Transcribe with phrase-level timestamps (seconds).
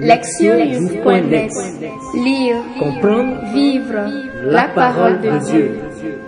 [0.00, 1.50] Lectionnews.net
[2.14, 3.98] Lire, comprendre, vivre
[4.44, 5.76] la parole de Dieu.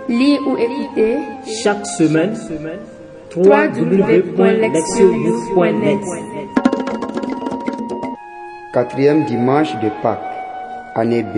[0.09, 1.19] Lire ou écouter
[1.63, 2.35] chaque semaine
[3.35, 5.99] www.lectionnews.net
[8.73, 10.19] Quatrième dimanche de Pâques,
[10.95, 11.37] année B.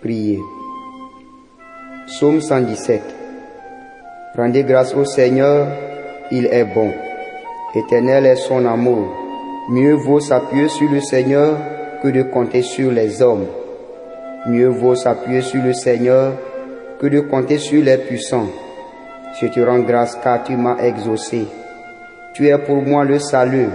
[0.00, 0.40] Priez.
[2.06, 3.02] Psaume 117.
[4.36, 5.68] Rendez grâce au Seigneur,
[6.30, 6.92] il est bon.
[7.74, 9.23] Éternel est son amour.
[9.70, 11.56] Mieux vaut s'appuyer sur le Seigneur
[12.02, 13.46] que de compter sur les hommes.
[14.46, 16.34] Mieux vaut s'appuyer sur le Seigneur
[17.00, 18.48] que de compter sur les puissants.
[19.40, 21.46] Je te rends grâce car tu m'as exaucé.
[22.34, 23.70] Tu es pour moi le salut.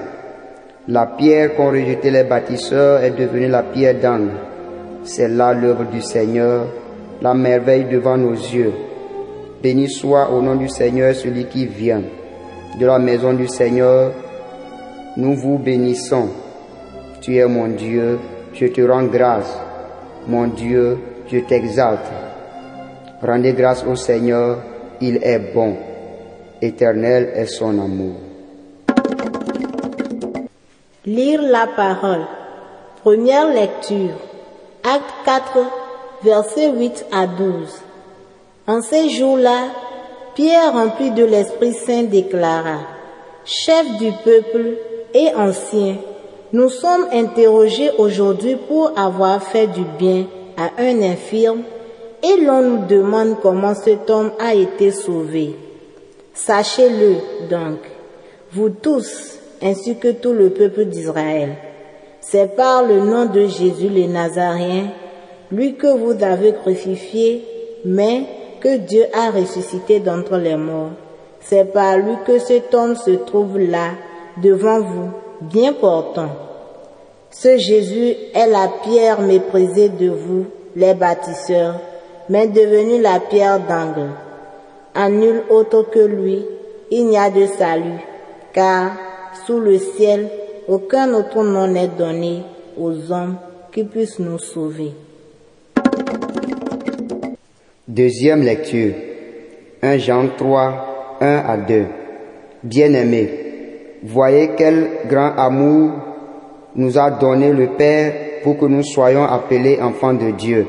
[0.88, 4.34] La pierre qu'ont rejeté les bâtisseurs est devenue la pierre d'angle.
[5.04, 6.68] C'est là l'œuvre du Seigneur,
[7.20, 8.74] la merveille devant nos yeux.
[9.64, 12.04] Béni soit au nom du Seigneur celui qui vient.
[12.80, 14.12] De la maison du Seigneur,
[15.18, 16.30] nous vous bénissons.
[17.22, 18.20] Tu es mon Dieu,
[18.54, 19.58] je te rends grâce.
[20.28, 20.98] Mon Dieu,
[21.32, 22.06] je t'exalte.
[23.22, 24.60] Rendez grâce au Seigneur,
[25.02, 25.76] il est bon.
[26.62, 28.16] Éternel est son amour.
[31.06, 32.26] Lire la parole.
[33.02, 34.16] Première lecture.
[34.84, 35.58] Acte 4,
[36.24, 37.82] versets 8 à 12.
[38.68, 39.68] En ces jours-là,
[40.36, 42.80] Pierre, rempli de l'Esprit Saint, déclara,
[43.46, 44.78] Chef du peuple
[45.14, 45.98] et ancien,
[46.52, 50.26] nous sommes interrogés aujourd'hui pour avoir fait du bien
[50.58, 51.62] à un infirme
[52.24, 55.56] et l'on nous demande comment cet homme a été sauvé.
[56.34, 57.80] Sachez-le donc,
[58.52, 61.56] vous tous, ainsi que tout le peuple d'Israël.
[62.22, 64.92] C'est par le nom de Jésus le Nazaréen,
[65.52, 67.44] lui que vous avez crucifié,
[67.86, 68.24] mais
[68.60, 70.92] que Dieu a ressuscité d'entre les morts.
[71.42, 73.92] C'est par lui que cet homme se trouve là,
[74.38, 75.10] devant vous,
[75.42, 76.30] bien portant.
[77.32, 80.46] Ce Jésus est la pierre méprisée de vous,
[80.76, 81.80] les bâtisseurs,
[82.30, 84.12] mais devenue la pierre d'angle.
[84.96, 86.44] À nul autre que lui,
[86.92, 88.00] il n'y a de salut,
[88.54, 88.92] car
[89.46, 90.30] sous le ciel,
[90.68, 92.44] aucun autre nom n'est donné
[92.78, 93.38] aux hommes
[93.72, 94.92] qui puissent nous sauver.
[97.88, 98.94] Deuxième lecture.
[99.82, 101.86] 1 Jean 3, 1 à 2.
[102.64, 103.49] Bien-aimés,
[104.04, 105.92] voyez quel grand amour
[106.76, 110.68] nous a donné le Père pour que nous soyons appelés enfants de Dieu.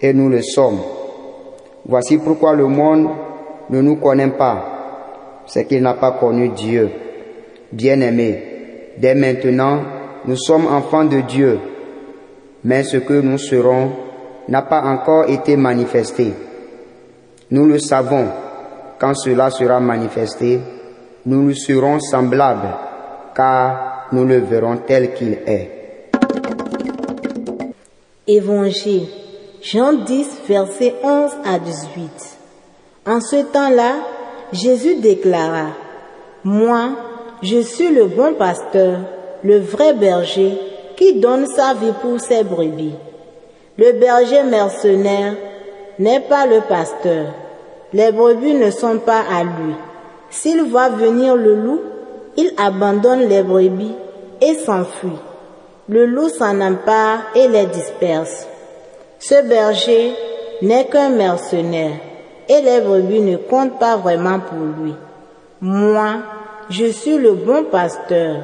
[0.00, 0.78] Et nous le sommes.
[1.86, 3.08] Voici pourquoi le monde
[3.70, 5.44] ne nous connaît pas.
[5.46, 6.90] C'est qu'il n'a pas connu Dieu.
[7.72, 8.42] Bien-aimés,
[8.98, 9.80] dès maintenant,
[10.26, 11.58] nous sommes enfants de Dieu.
[12.64, 13.90] Mais ce que nous serons
[14.48, 16.32] n'a pas encore été manifesté.
[17.50, 18.26] Nous le savons,
[18.98, 20.60] quand cela sera manifesté,
[21.28, 22.74] nous nous serons semblables,
[23.34, 26.10] car nous le verrons tel qu'il est.
[28.26, 29.06] Évangile,
[29.60, 32.38] Jean 10, versets 11 à 18.
[33.06, 33.96] En ce temps-là,
[34.52, 35.66] Jésus déclara,
[36.44, 36.92] Moi,
[37.42, 39.00] je suis le bon pasteur,
[39.44, 40.58] le vrai berger,
[40.96, 42.94] qui donne sa vie pour ses brebis.
[43.76, 45.34] Le berger mercenaire
[45.98, 47.34] n'est pas le pasteur.
[47.92, 49.74] Les brebis ne sont pas à lui.
[50.30, 51.80] S'il voit venir le loup,
[52.36, 53.94] il abandonne les brebis
[54.40, 55.18] et s'enfuit.
[55.88, 58.46] Le loup s'en empare et les disperse.
[59.18, 60.12] Ce berger
[60.62, 61.92] n'est qu'un mercenaire
[62.48, 64.94] et les brebis ne comptent pas vraiment pour lui.
[65.60, 66.16] Moi,
[66.70, 68.36] je suis le bon pasteur.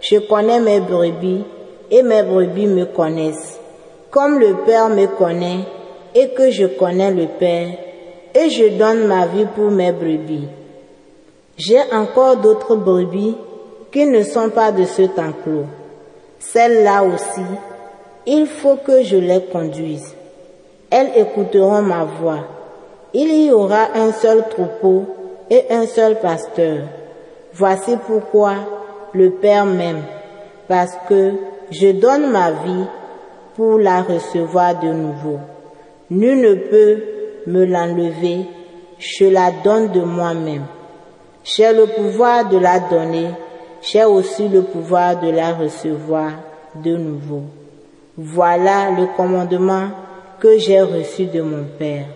[0.00, 1.44] Je connais mes brebis
[1.90, 3.60] et mes brebis me connaissent.
[4.10, 5.66] Comme le Père me connaît
[6.14, 7.68] et que je connais le Père,
[8.34, 10.48] et je donne ma vie pour mes brebis.
[11.58, 13.36] J'ai encore d'autres brebis
[13.90, 15.66] qui ne sont pas de ce enclos.
[16.38, 17.42] Celles-là aussi,
[18.26, 20.14] il faut que je les conduise.
[20.88, 22.44] Elles écouteront ma voix.
[23.12, 25.06] Il y aura un seul troupeau
[25.50, 26.84] et un seul pasteur.
[27.54, 28.54] Voici pourquoi
[29.12, 30.04] le Père m'aime,
[30.68, 31.32] parce que
[31.72, 32.84] je donne ma vie
[33.56, 35.40] pour la recevoir de nouveau.
[36.10, 37.02] Nul ne peut
[37.48, 38.46] me l'enlever,
[38.98, 40.66] je la donne de moi-même.
[41.56, 43.30] J'ai le pouvoir de la donner,
[43.80, 46.32] j'ai aussi le pouvoir de la recevoir
[46.74, 47.44] de nouveau.
[48.18, 49.88] Voilà le commandement
[50.40, 52.06] que j'ai reçu de mon Père.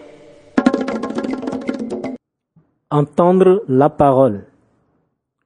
[2.91, 4.45] Entendre la parole.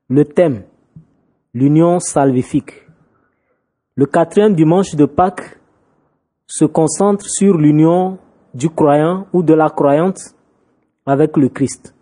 [0.09, 0.65] Le thème,
[1.55, 2.73] l'union salvifique.
[3.95, 5.61] Le quatrième dimanche de Pâques
[6.49, 8.19] se concentre sur l'union
[8.53, 10.19] du croyant ou de la croyante
[11.07, 11.96] avec le Christ.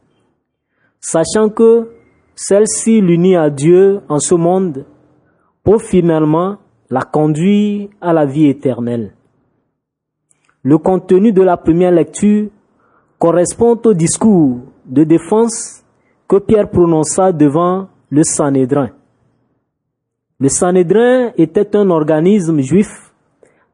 [1.06, 1.91] Sachant que
[2.35, 4.87] celle-ci l'unit à Dieu en ce monde
[5.62, 6.56] pour finalement
[6.89, 9.12] la conduit à la vie éternelle.
[10.62, 12.49] Le contenu de la première lecture
[13.19, 15.85] correspond au discours de défense
[16.27, 18.89] que Pierre prononça devant le Sanhédrin.
[20.41, 23.12] Le Sanhédrin était un organisme juif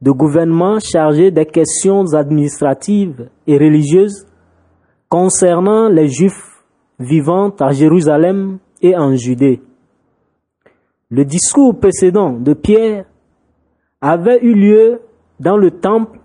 [0.03, 4.27] de gouvernement chargé des questions administratives et religieuses
[5.09, 6.50] concernant les Juifs
[7.01, 9.63] vivant à Jérusalem et en Judée.
[11.11, 13.07] Le discours précédent de Pierre
[14.01, 15.01] avait eu lieu
[15.41, 16.21] dans le temple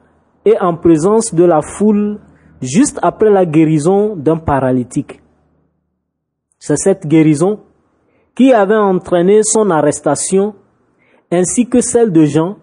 [0.46, 2.20] et en présence de la foule
[2.62, 5.22] juste après la guérison d'un paralytique.
[6.60, 7.62] C'est cette guérison
[8.36, 10.56] qui avait entraîné son arrestation
[11.32, 12.58] ainsi que celle de Jean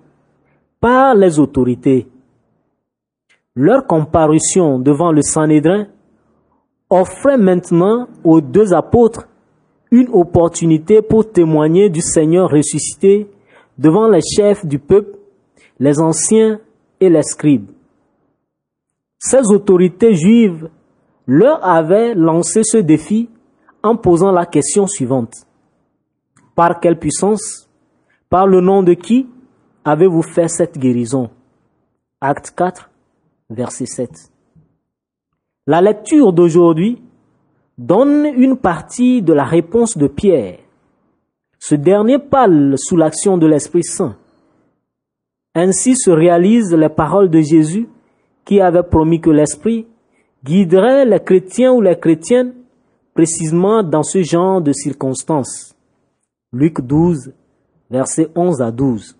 [0.80, 2.08] par les autorités.
[3.54, 5.86] Leur comparution devant le Sanhédrin
[6.92, 9.26] offrait maintenant aux deux apôtres
[9.90, 13.30] une opportunité pour témoigner du Seigneur ressuscité
[13.78, 15.18] devant les chefs du peuple,
[15.78, 16.60] les anciens
[17.00, 17.70] et les scribes.
[19.18, 20.68] Ces autorités juives
[21.26, 23.30] leur avaient lancé ce défi
[23.82, 25.46] en posant la question suivante.
[26.54, 27.70] Par quelle puissance,
[28.28, 29.28] par le nom de qui
[29.84, 31.30] avez-vous fait cette guérison?
[32.20, 32.90] Acte 4,
[33.50, 34.31] verset 7.
[35.64, 37.00] La lecture d'aujourd'hui
[37.78, 40.58] donne une partie de la réponse de Pierre.
[41.60, 44.16] Ce dernier parle sous l'action de l'Esprit Saint.
[45.54, 47.88] Ainsi se réalisent les paroles de Jésus
[48.44, 49.86] qui avait promis que l'Esprit
[50.42, 52.54] guiderait les chrétiens ou les chrétiennes
[53.14, 55.76] précisément dans ce genre de circonstances.
[56.52, 57.32] Luc 12,
[57.88, 59.16] versets 11 à 12.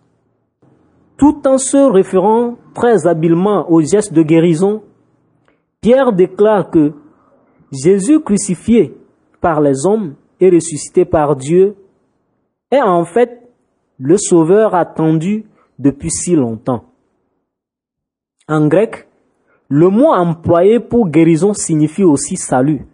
[1.17, 4.83] Tout en se référant très habilement au geste de guérison,
[5.83, 6.93] Pierre déclare que
[7.73, 8.97] Jésus crucifié
[9.41, 11.75] par les hommes et ressuscité par Dieu
[12.71, 13.51] est en fait
[13.99, 15.45] le sauveur attendu
[15.81, 16.85] depuis si longtemps.
[18.49, 19.09] En grec,
[19.69, 22.87] le mot employé pour guérison signifie aussi salut.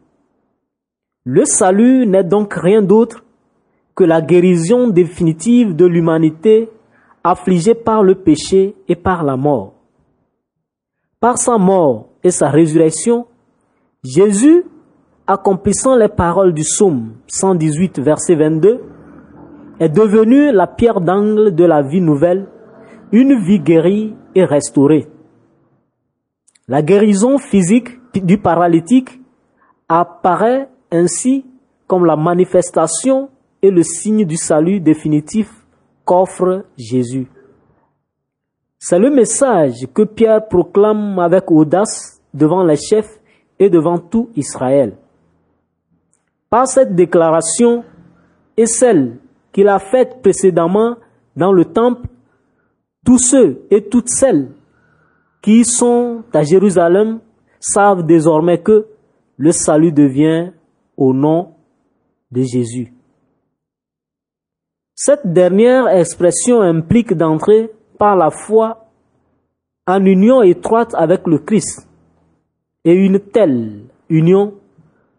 [1.24, 3.22] Le salut n'est donc rien d'autre
[3.94, 6.70] que la guérison définitive de l'humanité
[7.22, 9.74] affligée par le péché et par la mort.
[11.20, 13.26] Par sa mort et sa résurrection,
[14.04, 14.64] Jésus,
[15.26, 18.80] accomplissant les paroles du psaume 118, verset 22,
[19.80, 22.48] est devenu la pierre d'angle de la vie nouvelle,
[23.12, 25.08] une vie guérie et restaurée.
[26.66, 29.20] La guérison physique du paralytique
[29.88, 31.44] apparaît ainsi
[31.86, 33.30] comme la manifestation
[33.62, 35.50] et le signe du salut définitif
[36.04, 37.28] qu'offre Jésus.
[38.78, 43.18] C'est le message que Pierre proclame avec audace devant les chefs
[43.58, 44.96] et devant tout Israël.
[46.48, 47.84] Par cette déclaration
[48.56, 49.18] et celle
[49.52, 50.96] qu'il a faite précédemment
[51.36, 52.08] dans le temple,
[53.04, 54.52] tous ceux et toutes celles
[55.42, 57.20] qui sont à Jérusalem
[57.60, 58.86] savent désormais que
[59.36, 60.52] le salut devient
[60.96, 61.54] au nom
[62.30, 62.92] de Jésus.
[64.94, 68.86] Cette dernière expression implique d'entrer par la foi
[69.86, 71.88] en union étroite avec le Christ.
[72.84, 74.54] Et une telle union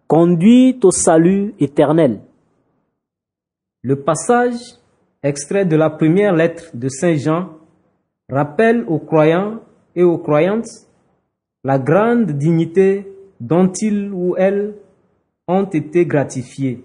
[0.08, 2.22] conduit au salut éternel.
[3.82, 4.60] Le passage
[5.22, 7.50] extrait de la première lettre de Saint Jean
[8.30, 9.60] rappelle aux croyants
[9.96, 10.88] et aux croyantes
[11.64, 14.76] la grande dignité dont ils ou elles
[15.48, 16.84] ont été gratifiés.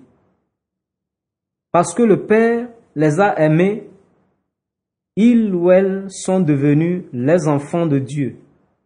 [1.70, 3.88] Parce que le Père les a aimés,
[5.16, 8.36] ils ou elles sont devenus les enfants de Dieu,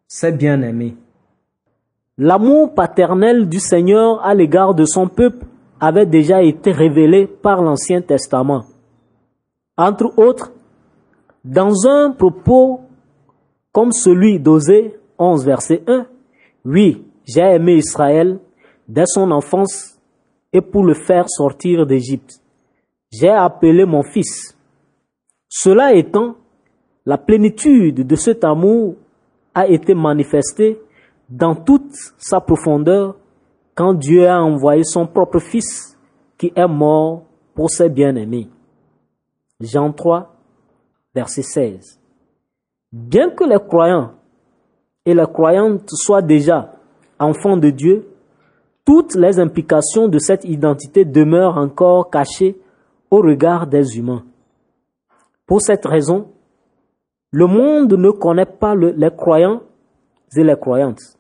[0.06, 0.96] ses bien-aimés.
[2.16, 5.46] L'amour paternel du Seigneur à l'égard de son peuple
[5.80, 8.64] avait déjà été révélé par l'Ancien Testament.
[9.76, 10.52] Entre autres,
[11.44, 12.80] dans un propos
[13.72, 16.06] comme celui d'Osée 11, verset 1.
[16.64, 18.40] Oui, j'ai aimé Israël
[18.88, 19.98] dès son enfance
[20.52, 22.40] et pour le faire sortir d'Égypte.
[23.12, 24.57] J'ai appelé mon fils.
[25.48, 26.36] Cela étant,
[27.06, 28.96] la plénitude de cet amour
[29.54, 30.78] a été manifestée
[31.28, 33.16] dans toute sa profondeur
[33.74, 35.96] quand Dieu a envoyé son propre fils
[36.36, 37.22] qui est mort
[37.54, 38.48] pour ses bien-aimés.
[39.60, 40.34] Jean 3,
[41.14, 41.98] verset 16.
[42.92, 44.12] Bien que les croyants
[45.04, 46.72] et les croyantes soient déjà
[47.18, 48.06] enfants de Dieu,
[48.84, 52.58] toutes les implications de cette identité demeurent encore cachées
[53.10, 54.24] au regard des humains.
[55.48, 56.30] Pour cette raison,
[57.32, 59.62] le monde ne connaît pas les croyants
[60.36, 61.18] et les croyantes.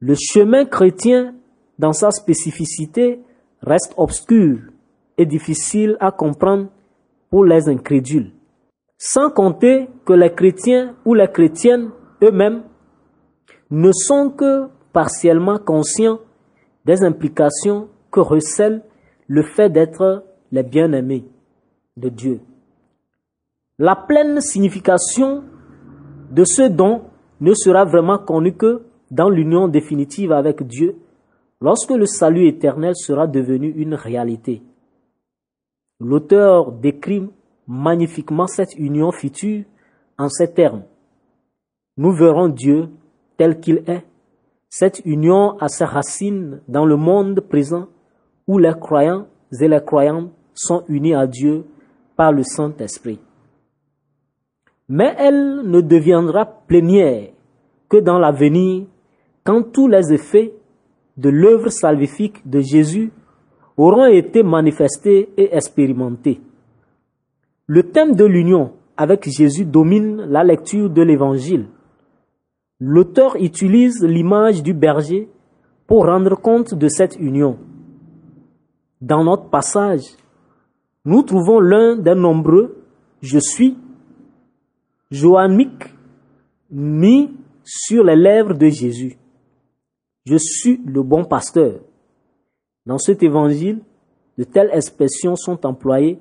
[0.00, 1.34] Le chemin chrétien,
[1.78, 3.20] dans sa spécificité,
[3.62, 4.58] reste obscur
[5.16, 6.68] et difficile à comprendre
[7.30, 8.32] pour les incrédules.
[8.96, 11.90] sans compter que les chrétiens ou les chrétiennes
[12.22, 12.62] eux-mêmes
[13.70, 16.20] ne sont que partiellement conscients
[16.84, 18.82] des implications que recèle
[19.26, 21.24] le fait d'être les bien-aimés
[21.96, 22.40] de Dieu.
[23.78, 25.42] La pleine signification
[26.30, 27.02] de ce don
[27.40, 30.96] ne sera vraiment connue que dans l'union définitive avec Dieu
[31.60, 34.62] lorsque le salut éternel sera devenu une réalité.
[35.98, 37.28] L'auteur décrit
[37.66, 39.64] magnifiquement cette union future
[40.18, 40.84] en ces termes.
[41.96, 42.90] Nous verrons Dieu
[43.36, 44.04] tel qu'il est.
[44.68, 47.88] Cette union a ses racines dans le monde présent
[48.46, 49.26] où les croyants
[49.60, 51.64] et les croyantes sont unis à Dieu
[52.16, 53.18] par le Saint-Esprit.
[54.88, 57.30] Mais elle ne deviendra plénière
[57.88, 58.86] que dans l'avenir,
[59.42, 60.54] quand tous les effets
[61.16, 63.12] de l'œuvre salvifique de Jésus
[63.76, 66.40] auront été manifestés et expérimentés.
[67.66, 71.66] Le thème de l'union avec Jésus domine la lecture de l'Évangile.
[72.78, 75.28] L'auteur utilise l'image du berger
[75.86, 77.58] pour rendre compte de cette union.
[79.00, 80.04] Dans notre passage,
[81.04, 82.76] nous trouvons l'un des nombreux
[83.20, 83.76] Je suis
[85.10, 85.84] joannique
[86.70, 87.30] mis
[87.64, 89.16] sur les lèvres de Jésus.
[90.26, 91.80] Je suis le bon pasteur.
[92.86, 93.80] Dans cet évangile,
[94.36, 96.18] de telles expressions sont employées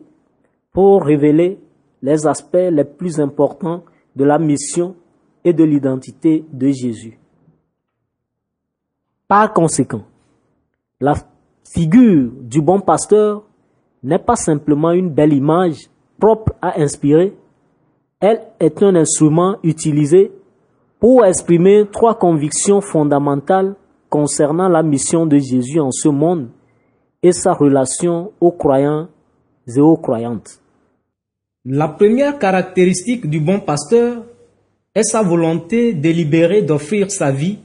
[0.71, 1.59] pour révéler
[2.01, 3.83] les aspects les plus importants
[4.15, 4.95] de la mission
[5.43, 7.19] et de l'identité de Jésus.
[9.27, 10.03] Par conséquent,
[10.99, 11.15] la
[11.63, 13.43] figure du bon pasteur
[14.03, 17.35] n'est pas simplement une belle image propre à inspirer,
[18.23, 20.31] elle est un instrument utilisé
[20.97, 23.75] pour exprimer trois convictions fondamentales
[24.09, 26.47] concernant la mission de Jésus en ce monde
[27.21, 29.09] et sa relation aux croyants
[29.67, 30.61] et aux croyantes.
[31.65, 34.23] La première caractéristique du bon pasteur
[34.95, 37.59] est sa volonté délibérée d'offrir sa vie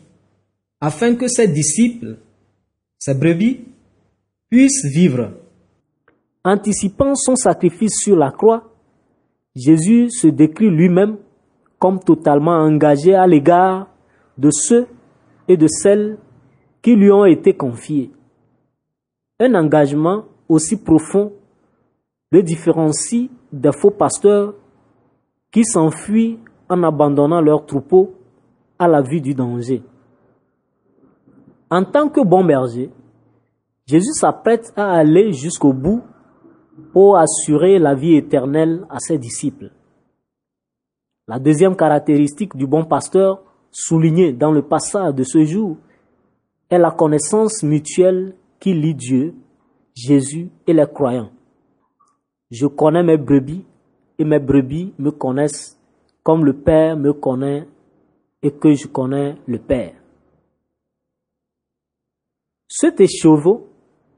[0.81, 2.17] afin que ses disciples,
[2.99, 3.61] ses brebis,
[4.51, 5.35] puissent vivre.
[6.45, 8.68] Anticipant son sacrifice sur la croix,
[9.59, 11.17] Jésus se décrit lui-même
[11.81, 13.89] comme totalement engagé à l'égard
[14.37, 14.87] de ceux
[15.49, 16.17] et de celles
[16.81, 18.13] qui lui ont été confiés.
[19.41, 21.33] Un engagement aussi profond
[22.31, 24.55] le différencie des faux pasteurs
[25.51, 26.39] qui s'enfuient
[26.69, 28.15] en abandonnant leurs troupeaux
[28.79, 29.83] à la vue du danger.
[31.69, 32.91] En tant que bon berger,
[33.87, 36.03] Jésus s'apprête à aller jusqu'au bout
[36.93, 39.71] pour assurer la vie éternelle à ses disciples.
[41.27, 45.77] La deuxième caractéristique du bon pasteur, soulignée dans le passage de ce jour,
[46.71, 49.35] est la connaissance mutuelle qui lie Dieu,
[49.95, 51.31] Jésus et les croyants.
[52.51, 53.65] Je connais mes brebis
[54.19, 55.79] et mes brebis me connaissent
[56.23, 57.67] comme le Père me connaît
[58.43, 59.95] et que je connais le Père.
[62.69, 63.67] Cet écheveau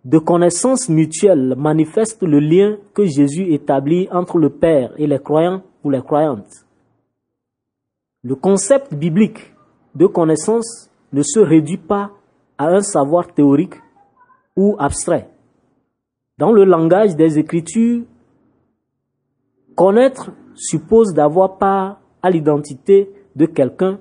[0.05, 5.63] de connaissance mutuelle manifeste le lien que Jésus établit entre le Père et les croyants
[5.85, 6.65] ou les croyantes.
[8.23, 9.53] Le concept biblique
[9.95, 12.13] de connaissance ne se réduit pas
[12.57, 13.75] à un savoir théorique
[14.57, 15.29] ou abstrait.
[16.39, 18.05] Dans le langage des Écritures,
[19.75, 23.99] connaître suppose d'avoir part à l'identité de quelqu'un.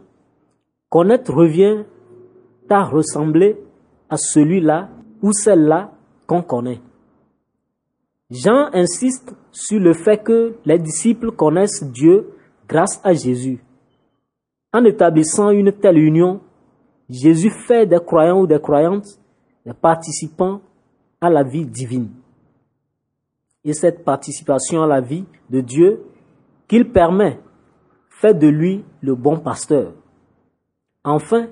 [0.89, 1.83] Connaître revient
[2.69, 3.57] à ressembler
[4.09, 4.89] à celui-là
[5.21, 5.91] ou celle-là
[6.27, 6.81] qu'on connaît.
[8.29, 12.29] Jean insiste sur le fait que les disciples connaissent Dieu
[12.67, 13.63] grâce à Jésus.
[14.71, 16.41] En établissant une telle union,
[17.09, 19.19] Jésus fait des croyants ou des croyantes
[19.65, 20.61] des participants
[21.19, 22.09] à la vie divine.
[23.63, 26.03] Et cette participation à la vie de Dieu
[26.67, 27.39] qu'il permet
[28.09, 29.93] fait de lui le bon pasteur.
[31.03, 31.47] Enfin,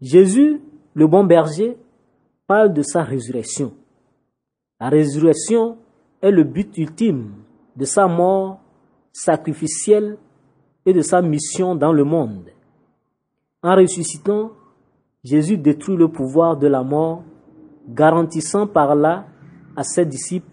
[0.00, 0.60] Jésus,
[0.94, 1.76] le bon berger,
[2.48, 3.74] parle de sa résurrection.
[4.80, 5.76] La résurrection
[6.22, 7.32] est le but ultime
[7.76, 8.60] de sa mort
[9.12, 10.16] sacrificielle
[10.86, 12.50] et de sa mission dans le monde.
[13.62, 14.52] En ressuscitant,
[15.22, 17.22] Jésus détruit le pouvoir de la mort,
[17.86, 19.26] garantissant par là
[19.76, 20.48] à ses disciples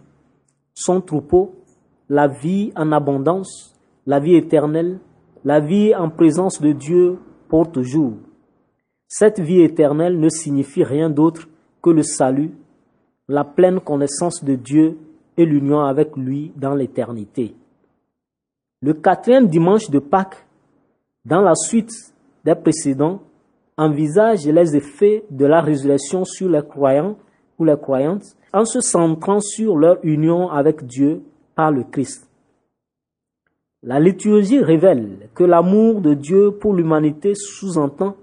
[0.73, 1.55] son troupeau,
[2.09, 3.73] la vie en abondance,
[4.05, 4.99] la vie éternelle,
[5.45, 8.15] la vie en présence de Dieu pour toujours.
[9.07, 11.47] Cette vie éternelle ne signifie rien d'autre
[11.89, 12.51] le salut,
[13.27, 14.97] la pleine connaissance de Dieu
[15.37, 17.55] et l'union avec lui dans l'éternité.
[18.81, 20.45] Le quatrième dimanche de Pâques,
[21.25, 21.91] dans la suite
[22.43, 23.21] des précédents,
[23.77, 27.17] envisage les effets de la résurrection sur les croyants
[27.57, 31.23] ou les croyantes en se centrant sur leur union avec Dieu
[31.55, 32.29] par le Christ.
[33.83, 38.15] La liturgie révèle que l'amour de Dieu pour l'humanité sous-entend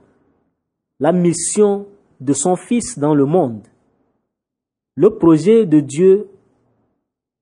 [0.99, 1.87] la mission
[2.23, 3.63] de son Fils dans le monde.
[4.97, 6.29] Le projet de Dieu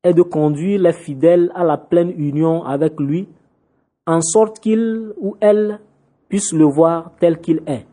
[0.02, 3.28] est de conduire les fidèles à la pleine union avec lui,
[4.06, 5.80] en sorte qu'ils ou elles
[6.28, 7.86] puissent le voir tel qu'il est.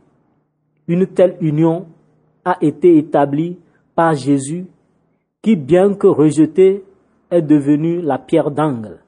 [0.88, 1.88] Une telle union
[2.46, 3.58] a été établie
[3.94, 4.68] par Jésus,
[5.42, 6.86] qui, bien que rejeté,
[7.30, 9.00] est devenu la pierre d'angle.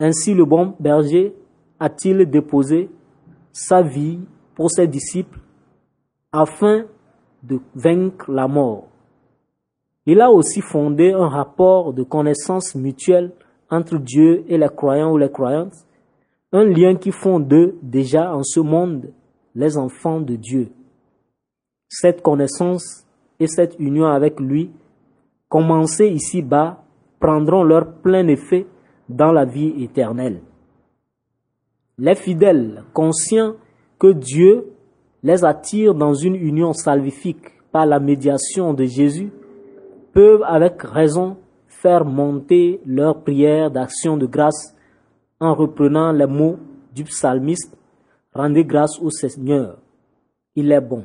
[0.00, 1.34] Ainsi le bon berger
[1.80, 2.90] a-t-il déposé
[3.52, 4.20] sa vie
[4.54, 5.40] pour ses disciples
[6.32, 6.84] afin
[7.42, 8.88] de vaincre la mort.
[10.06, 13.32] Il a aussi fondé un rapport de connaissance mutuelle
[13.70, 15.74] entre Dieu et les croyants ou les croyantes,
[16.52, 19.12] un lien qui font d'eux déjà en ce monde
[19.54, 20.70] les enfants de Dieu.
[21.88, 23.06] Cette connaissance
[23.40, 24.70] et cette union avec lui,
[25.48, 26.84] commencée ici-bas,
[27.20, 28.66] prendront leur plein effet
[29.08, 30.40] dans la vie éternelle.
[31.98, 33.54] Les fidèles, conscients
[33.98, 34.72] que Dieu
[35.22, 39.30] les attire dans une union salvifique par la médiation de Jésus,
[40.12, 44.74] peuvent avec raison faire monter leur prière d'action de grâce
[45.40, 46.56] en reprenant les mots
[46.94, 47.78] du psalmiste
[48.34, 49.78] Rendez grâce au Seigneur,
[50.54, 51.04] il est bon,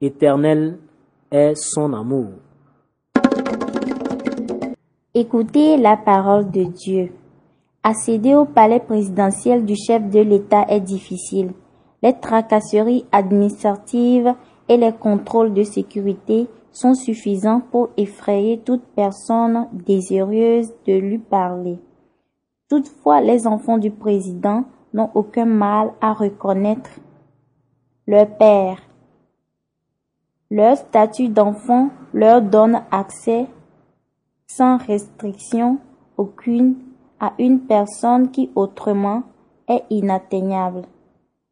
[0.00, 0.76] éternel
[1.30, 2.26] est son amour.
[5.14, 7.12] Écoutez la parole de Dieu.
[7.82, 11.52] Accéder au palais présidentiel du chef de l'État est difficile.
[12.02, 14.34] Les tracasseries administratives
[14.68, 21.78] et les contrôles de sécurité sont suffisants pour effrayer toute personne désireuse de lui parler.
[22.68, 26.90] Toutefois, les enfants du président n'ont aucun mal à reconnaître
[28.06, 28.78] leur père.
[30.50, 33.46] Leur statut d'enfant leur donne accès
[34.46, 35.78] sans restriction
[36.16, 36.76] aucune
[37.20, 39.22] à une personne qui autrement
[39.68, 40.82] est inatteignable.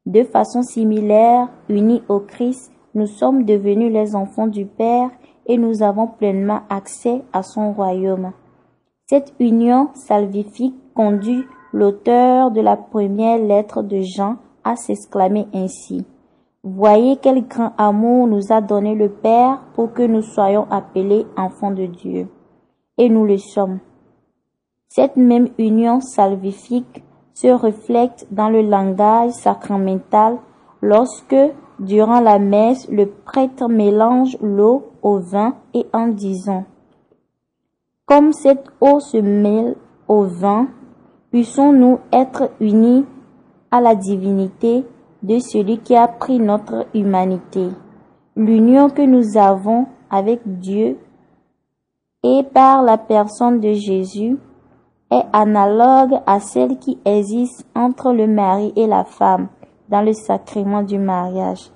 [0.06, 5.10] De façon similaire, unis au Christ, nous sommes devenus les enfants du Père
[5.46, 8.32] et nous avons pleinement accès à son royaume.
[9.06, 16.06] Cette union salvifique conduit l'auteur de la première lettre de Jean à s'exclamer ainsi.
[16.62, 21.70] Voyez quel grand amour nous a donné le Père pour que nous soyons appelés enfants
[21.70, 22.28] de Dieu
[22.98, 23.80] et nous le sommes.
[24.88, 27.02] Cette même union salvifique
[27.34, 30.38] se reflète dans le langage sacramental
[30.82, 31.36] lorsque,
[31.78, 36.64] durant la messe, le prêtre mélange l'eau au vin et en disant
[38.06, 39.76] Comme cette eau se mêle
[40.08, 40.68] au vin,
[41.30, 43.04] puissons-nous être unis
[43.70, 44.84] à la divinité
[45.22, 47.68] de celui qui a pris notre humanité.
[48.36, 50.98] L'union que nous avons avec Dieu
[52.22, 54.38] et par la personne de Jésus
[55.10, 59.48] est analogue à celle qui existe entre le mari et la femme
[59.88, 61.70] dans le sacrement du mariage.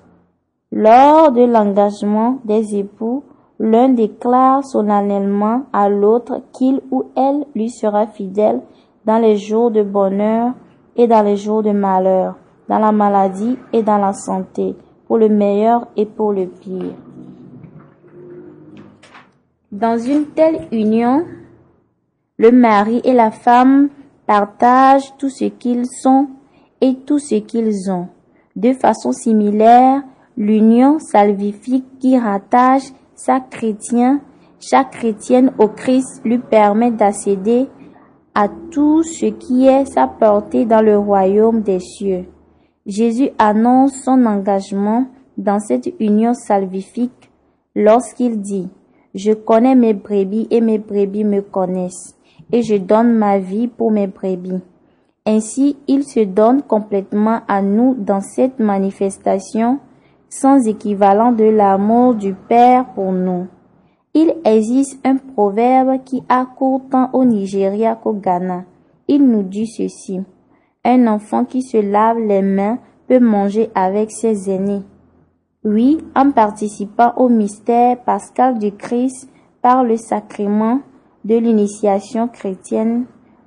[0.71, 3.23] Lors de l'engagement des époux,
[3.59, 8.61] l'un déclare solennellement à l'autre qu'il ou elle lui sera fidèle
[9.05, 10.53] dans les jours de bonheur
[10.95, 12.35] et dans les jours de malheur,
[12.67, 14.75] dans la maladie et dans la santé,
[15.07, 16.95] pour le meilleur et pour le pire.
[19.71, 21.25] Dans une telle union,
[22.37, 23.89] le mari et la femme
[24.25, 26.27] partagent tout ce qu'ils sont
[26.81, 28.07] et tout ce qu'ils ont.
[28.55, 30.01] De façon similaire,
[30.37, 32.91] l'union salvifique qui rattache
[33.25, 34.21] chaque chrétien,
[34.59, 37.67] chaque chrétienne au Christ lui permet d'accéder
[38.33, 42.25] à tout ce qui est sa portée dans le royaume des cieux.
[42.85, 47.31] Jésus annonce son engagement dans cette union salvifique
[47.75, 48.69] lorsqu'il dit
[49.15, 52.14] je connais mes brebis et mes brebis me connaissent,
[52.51, 54.61] et je donne ma vie pour mes brebis.
[55.25, 59.79] Ainsi, il se donne complètement à nous dans cette manifestation
[60.29, 63.47] sans équivalent de l'amour du Père pour nous.
[64.13, 68.65] Il existe un proverbe qui accourt tant au Nigeria qu'au Ghana.
[69.07, 70.21] Il nous dit ceci.
[70.83, 74.83] Un enfant qui se lave les mains peut manger avec ses aînés.
[75.63, 79.29] Oui, en participant au mystère pascal du Christ
[79.61, 80.81] par le sacrement
[81.25, 83.05] de l'initiation chrétienne,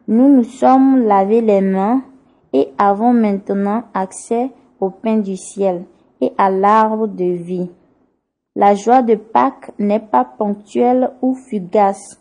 [0.09, 2.03] nous nous sommes lavé les mains
[2.53, 5.85] et avons maintenant accès au pain du ciel
[6.21, 7.71] et à l'arbre de vie.
[8.57, 12.21] La joie de Pâques n'est pas ponctuelle ou fugace.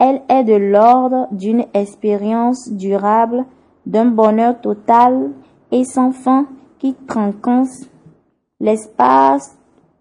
[0.00, 3.44] Elle est de l'ordre d'une expérience durable,
[3.86, 5.30] d'un bonheur total
[5.70, 6.46] et sans fin
[6.80, 7.68] qui transcende
[8.58, 9.56] l'espace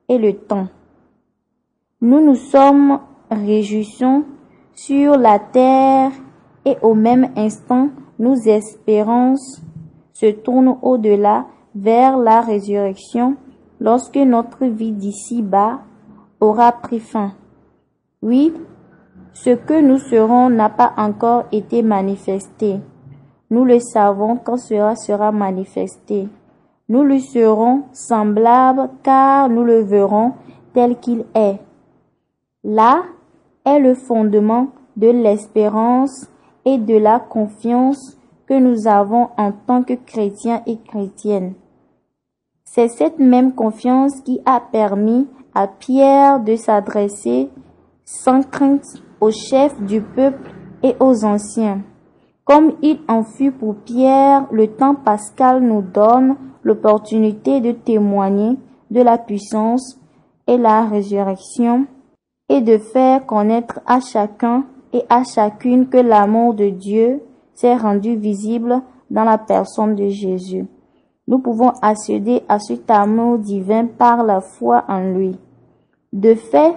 [0.08, 0.67] et le temps.
[2.02, 2.99] Nous nous sommes
[3.30, 4.23] réjouissons
[4.85, 6.11] sur la terre
[6.63, 9.61] et au même instant nos espérances
[10.13, 13.35] se tournent au-delà vers la résurrection
[13.81, 15.81] lorsque notre vie d'ici-bas
[16.39, 17.33] aura pris fin.
[18.21, 18.53] Oui,
[19.33, 22.79] ce que nous serons n'a pas encore été manifesté.
[23.49, 26.29] Nous le savons quand cela sera manifesté.
[26.87, 30.33] Nous lui serons semblables car nous le verrons
[30.73, 31.59] tel qu'il est.
[32.63, 33.03] Là
[33.65, 34.67] est le fondement
[34.98, 36.28] de l'espérance
[36.65, 38.17] et de la confiance
[38.48, 41.54] que nous avons en tant que chrétiens et chrétiennes.
[42.63, 47.50] C'est cette même confiance qui a permis à Pierre de s'adresser
[48.06, 48.86] sans crainte
[49.22, 50.52] aux chefs du peuple
[50.84, 51.82] et aux anciens.
[52.45, 58.58] Comme il en fut pour Pierre, le temps pascal nous donne l'opportunité de témoigner
[58.89, 60.00] de la puissance
[60.48, 61.86] et la résurrection
[62.49, 67.21] et de faire connaître à chacun et à chacune que l'amour de Dieu
[67.53, 70.65] s'est rendu visible dans la personne de Jésus.
[71.27, 75.38] Nous pouvons accéder à cet amour divin par la foi en lui.
[76.12, 76.73] De fait,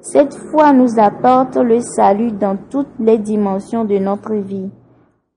[0.00, 4.70] cette foi nous apporte le salut dans toutes les dimensions de notre vie.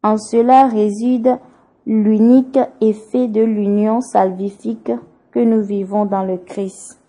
[0.02, 1.38] En cela réside
[1.86, 4.92] l'unique effet de l'union salvifique
[5.32, 7.00] que nous vivons dans le Christ.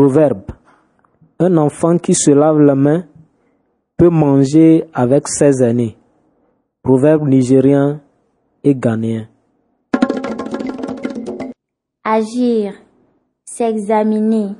[0.00, 0.52] Proverbe.
[1.38, 3.04] Un enfant qui se lave la main
[3.98, 5.98] peut manger avec ses aînés.
[6.82, 8.00] Proverbe nigérien
[8.64, 9.28] et ghanéen.
[12.02, 12.72] Agir,
[13.44, 14.54] s'examiner.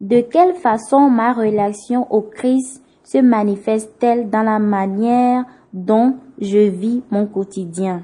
[0.00, 7.04] De quelle façon ma relation au Christ se manifeste-t-elle dans la manière dont je vis
[7.08, 8.02] mon quotidien?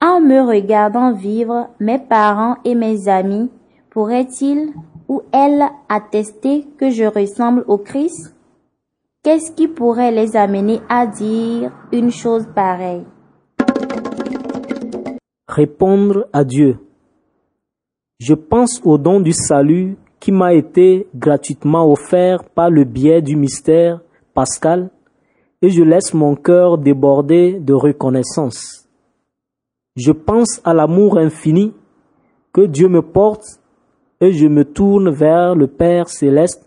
[0.00, 3.50] En me regardant vivre, mes parents et mes amis
[3.90, 4.72] pourraient-ils
[5.08, 8.34] ou elles attester que je ressemble au Christ?
[9.22, 13.06] Qu'est-ce qui pourrait les amener à dire une chose pareille?
[15.48, 16.78] Répondre à Dieu.
[18.18, 23.36] Je pense au don du salut qui m'a été gratuitement offert par le biais du
[23.36, 24.00] mystère
[24.34, 24.90] pascal
[25.60, 28.88] et je laisse mon cœur déborder de reconnaissance.
[29.96, 31.72] Je pense à l'amour infini
[32.52, 33.60] que Dieu me porte
[34.22, 36.64] et je me tourne vers le Père céleste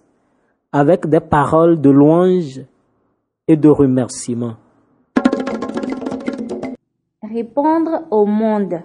[0.74, 2.62] avec des paroles de louange
[3.48, 4.56] et de remerciement.
[7.24, 8.82] Répondre au monde.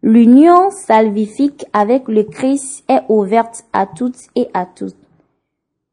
[0.00, 4.94] L'union salvifique avec le Christ est ouverte à toutes et à tous.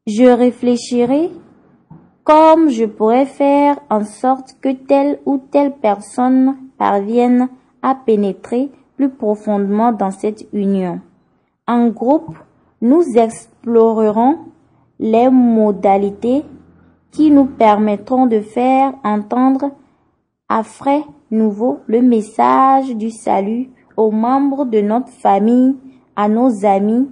[0.05, 1.31] Je réfléchirai
[2.23, 7.49] comme je pourrais faire en sorte que telle ou telle personne parvienne
[7.81, 11.01] à pénétrer plus profondément dans cette union.
[11.67, 12.35] En groupe,
[12.81, 14.39] nous explorerons
[14.99, 16.43] les modalités
[17.11, 19.71] qui nous permettront de faire entendre
[20.49, 25.75] à frais nouveaux le message du salut aux membres de notre famille,
[26.15, 27.09] à nos amis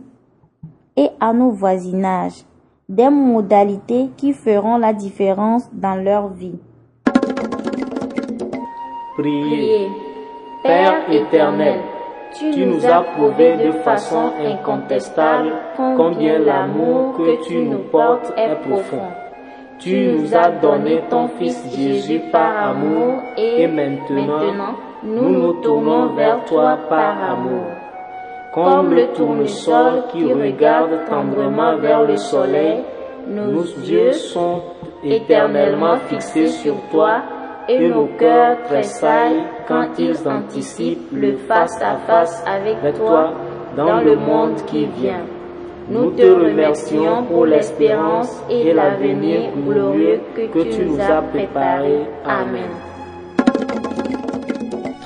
[0.98, 2.44] et à nos voisinages,
[2.88, 6.60] des modalités qui feront la différence dans leur vie.
[10.64, 11.80] Père éternel,
[12.38, 19.08] tu nous as prouvé de façon incontestable combien l'amour que tu nous portes est profond.
[19.80, 26.44] Tu nous as donné ton Fils Jésus par amour et maintenant nous nous tournons vers
[26.46, 27.66] toi par amour.
[28.54, 32.84] Comme le tournesol qui regarde tendrement vers le soleil,
[33.28, 34.62] nos yeux sont
[35.04, 37.22] éternellement fixés sur toi
[37.70, 43.36] et nos cœurs tressaillent quand ils anticipent le face-à-face avec toi
[43.78, 45.26] dans le monde qui vient.
[45.92, 52.00] Nous te remercions pour l'espérance et l'avenir glorieux que tu nous as préparé.
[52.26, 52.72] Amen.